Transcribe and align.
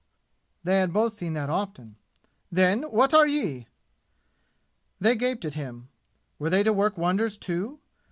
They 0.63 0.79
had 0.79 0.93
both 0.93 1.13
seen 1.13 1.33
that 1.33 1.51
often. 1.51 1.95
"Then, 2.51 2.81
what 2.89 3.13
are 3.13 3.27
ye?" 3.27 3.67
They 4.99 5.15
gaped 5.15 5.45
at 5.45 5.53
him. 5.53 5.89
Were 6.39 6.49
they 6.49 6.63
to 6.63 6.73
work 6.73 6.97
wonders 6.97 7.37
too? 7.37 7.79